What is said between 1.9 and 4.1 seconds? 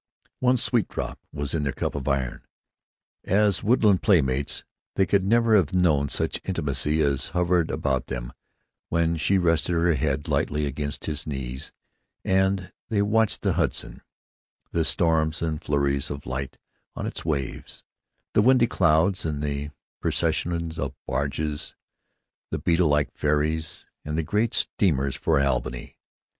of iron. As woodland